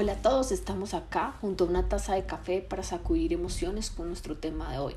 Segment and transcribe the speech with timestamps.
[0.00, 4.06] Hola a todos, estamos acá junto a una taza de café para sacudir emociones con
[4.06, 4.94] nuestro tema de hoy,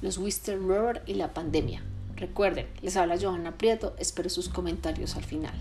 [0.00, 1.82] los Western River y la pandemia.
[2.14, 5.54] Recuerden, les habla Johanna Prieto, espero sus comentarios al final.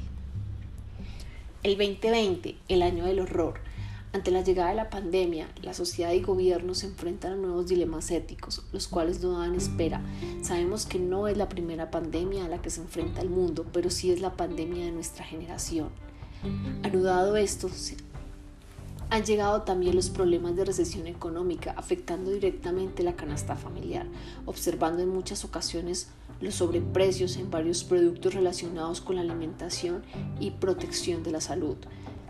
[1.64, 3.62] El 2020, el año del horror.
[4.12, 8.12] Ante la llegada de la pandemia, la sociedad y gobierno se enfrentan a nuevos dilemas
[8.12, 10.04] éticos, los cuales no dan espera.
[10.44, 13.90] Sabemos que no es la primera pandemia a la que se enfrenta el mundo, pero
[13.90, 15.90] sí es la pandemia de nuestra generación.
[16.84, 17.70] Anudado esto,
[19.14, 24.08] han llegado también los problemas de recesión económica, afectando directamente la canasta familiar,
[24.48, 26.08] observando en muchas ocasiones
[26.42, 30.02] los sobreprecios en varios productos relacionados con la alimentación
[30.40, 31.78] y protección de la salud,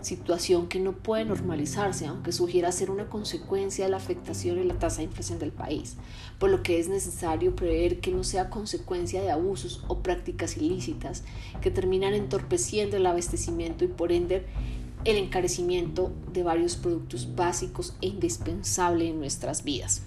[0.02, 4.78] situación que no puede normalizarse, aunque sugiera ser una consecuencia de la afectación en la
[4.78, 5.96] tasa de inflación del país,
[6.38, 11.24] por lo que es necesario prever que no sea consecuencia de abusos o prácticas ilícitas
[11.62, 14.46] que terminan entorpeciendo el abastecimiento y por ende
[15.06, 20.02] el encarecimiento de varios productos básicos e indispensables en nuestras vidas.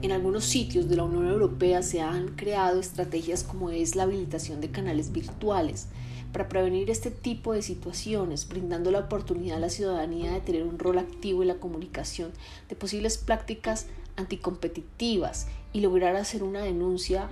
[0.00, 4.60] En algunos sitios de la Unión Europea se han creado estrategias como es la habilitación
[4.60, 5.88] de canales virtuales
[6.32, 10.78] para prevenir este tipo de situaciones, brindando la oportunidad a la ciudadanía de tener un
[10.78, 12.30] rol activo en la comunicación
[12.70, 17.28] de posibles prácticas anticompetitivas y lograr hacer una denuncia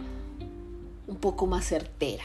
[1.06, 2.25] un poco más certera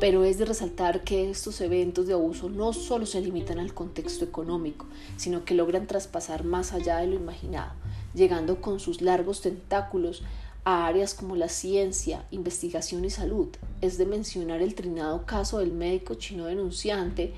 [0.00, 4.24] pero es de resaltar que estos eventos de abuso no solo se limitan al contexto
[4.24, 4.86] económico,
[5.16, 7.72] sino que logran traspasar más allá de lo imaginado,
[8.14, 10.22] llegando con sus largos tentáculos
[10.64, 13.48] a áreas como la ciencia, investigación y salud.
[13.80, 17.34] Es de mencionar el trinado caso del médico chino denunciante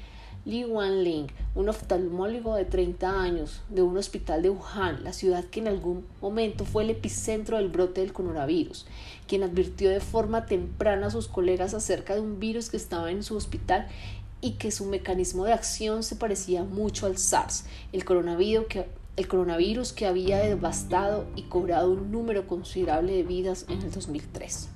[0.46, 5.60] Li Wanling, un oftalmólogo de 30 años de un hospital de Wuhan, la ciudad que
[5.60, 8.86] en algún momento fue el epicentro del brote del coronavirus,
[9.28, 13.22] quien advirtió de forma temprana a sus colegas acerca de un virus que estaba en
[13.22, 13.86] su hospital
[14.40, 19.28] y que su mecanismo de acción se parecía mucho al SARS, el coronavirus que, el
[19.28, 24.70] coronavirus que había devastado y cobrado un número considerable de vidas en el 2003.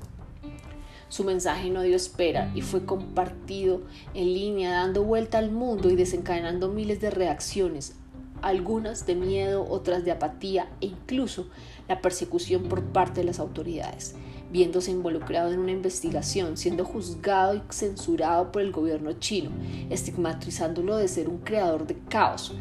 [1.08, 3.82] Su mensaje no dio espera y fue compartido
[4.14, 7.96] en línea dando vuelta al mundo y desencadenando miles de reacciones,
[8.42, 11.46] algunas de miedo, otras de apatía e incluso
[11.88, 14.14] la persecución por parte de las autoridades,
[14.50, 19.50] viéndose involucrado en una investigación, siendo juzgado y censurado por el gobierno chino,
[19.90, 22.54] estigmatizándolo de ser un creador de caos.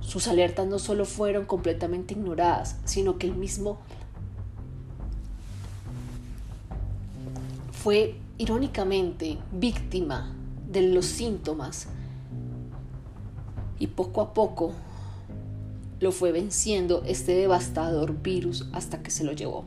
[0.00, 3.80] Sus alertas no solo fueron completamente ignoradas, sino que el mismo
[7.82, 10.34] fue irónicamente víctima
[10.68, 11.86] de los síntomas
[13.78, 14.72] y poco a poco
[16.00, 19.64] lo fue venciendo este devastador virus hasta que se lo llevó.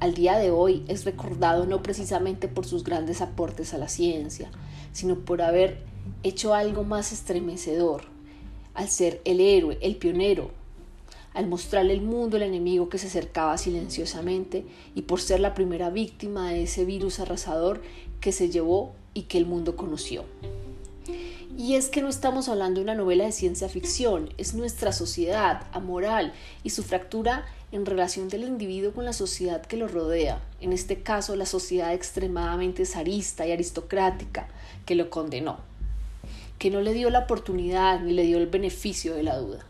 [0.00, 4.50] Al día de hoy es recordado no precisamente por sus grandes aportes a la ciencia,
[4.92, 5.84] sino por haber
[6.22, 8.04] hecho algo más estremecedor,
[8.72, 10.52] al ser el héroe, el pionero,
[11.34, 14.64] al mostrarle al mundo el enemigo que se acercaba silenciosamente
[14.94, 17.80] y por ser la primera víctima de ese virus arrasador
[18.20, 20.24] que se llevó y que el mundo conoció.
[21.56, 25.66] Y es que no estamos hablando de una novela de ciencia ficción, es nuestra sociedad
[25.72, 26.32] amoral
[26.62, 31.02] y su fractura en relación del individuo con la sociedad que lo rodea, en este
[31.02, 34.48] caso la sociedad extremadamente zarista y aristocrática
[34.86, 35.58] que lo condenó,
[36.58, 39.66] que no le dio la oportunidad ni le dio el beneficio de la duda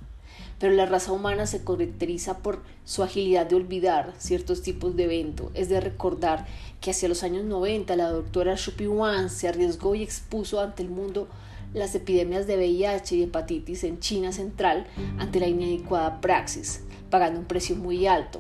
[0.61, 5.51] pero la raza humana se caracteriza por su agilidad de olvidar ciertos tipos de eventos.
[5.55, 6.47] Es de recordar
[6.83, 10.91] que hacia los años 90 la doctora Shupi Wan se arriesgó y expuso ante el
[10.91, 11.29] mundo
[11.73, 14.87] las epidemias de VIH y hepatitis en China central
[15.19, 18.39] ante la inadecuada praxis, pagando un precio muy alto.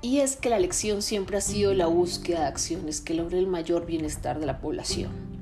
[0.00, 3.46] Y es que la lección siempre ha sido la búsqueda de acciones que logren el
[3.46, 5.33] mayor bienestar de la población.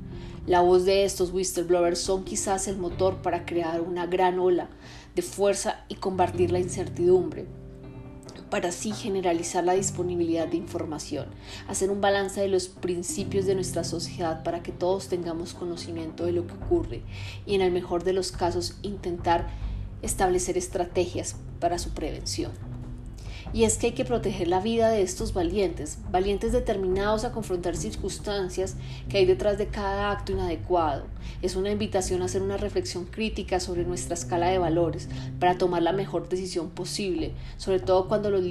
[0.44, 4.68] La voz de estos whistleblowers son quizás el motor para crear una gran ola
[5.14, 7.46] de fuerza y combatir la incertidumbre,
[8.50, 11.28] para así generalizar la disponibilidad de información,
[11.68, 16.32] hacer un balance de los principios de nuestra sociedad para que todos tengamos conocimiento de
[16.32, 17.02] lo que ocurre
[17.46, 19.46] y en el mejor de los casos intentar
[20.02, 22.71] establecer estrategias para su prevención.
[23.54, 27.76] Y es que hay que proteger la vida de estos valientes, valientes determinados a confrontar
[27.76, 28.76] circunstancias
[29.10, 31.04] que hay detrás de cada acto inadecuado.
[31.42, 35.08] Es una invitación a hacer una reflexión crítica sobre nuestra escala de valores
[35.38, 38.42] para tomar la mejor decisión posible, sobre todo cuando los,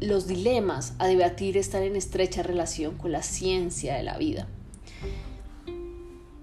[0.00, 4.48] los dilemas a debatir están en estrecha relación con la ciencia de la vida.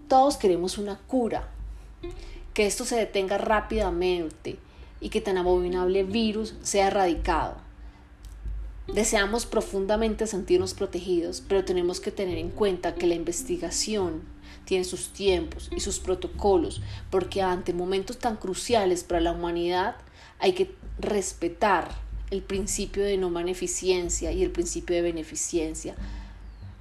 [0.08, 1.50] Todos queremos una cura,
[2.54, 4.58] que esto se detenga rápidamente
[5.02, 7.67] y que tan abominable virus sea erradicado
[8.94, 14.24] Deseamos profundamente sentirnos protegidos, pero tenemos que tener en cuenta que la investigación
[14.66, 19.96] tiene sus tiempos y sus protocolos, porque ante momentos tan cruciales para la humanidad
[20.40, 21.90] hay que respetar
[22.32, 25.96] el principio de no beneficencia y el principio de beneficencia.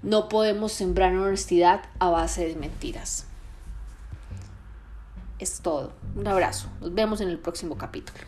[0.03, 3.27] No podemos sembrar honestidad a base de mentiras.
[5.39, 5.93] Es todo.
[6.15, 6.69] Un abrazo.
[6.81, 8.19] Nos vemos en el próximo capítulo.